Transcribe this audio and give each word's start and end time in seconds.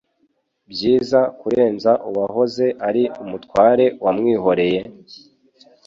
byiza 0.71 1.19
kurenza 1.39 1.91
uwahoze 2.09 2.65
ari 2.87 3.03
umutware 3.23 3.85
wamwihoreye 4.03 4.81